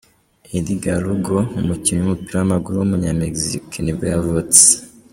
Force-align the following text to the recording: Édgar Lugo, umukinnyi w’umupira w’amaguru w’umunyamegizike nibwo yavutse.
Édgar 0.57 1.01
Lugo, 1.07 1.37
umukinnyi 1.59 1.99
w’umupira 2.01 2.35
w’amaguru 2.37 2.75
w’umunyamegizike 2.77 3.77
nibwo 3.81 4.05
yavutse. 4.13 4.63